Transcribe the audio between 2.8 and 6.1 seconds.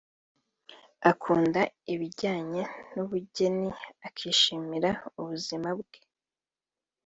n’ubugeni akishimira ubuzima bwe